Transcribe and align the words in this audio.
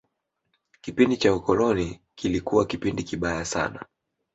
kipindi 0.81 1.17
cha 1.17 1.35
ukoloni 1.35 1.99
kilikuwa 2.15 2.65
kipindi 2.65 3.03
kibaya 3.03 3.45
sana 3.45 3.85